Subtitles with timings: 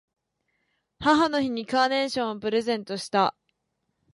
[0.97, 3.35] 母の日にカーネーションをプレゼントした。